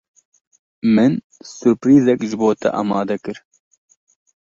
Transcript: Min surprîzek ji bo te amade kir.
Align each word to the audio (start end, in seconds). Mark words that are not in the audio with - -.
Min 0.95 1.11
surprîzek 1.57 2.19
ji 2.29 2.35
bo 2.41 2.49
te 2.61 2.67
amade 2.81 3.17
kir. 3.23 3.37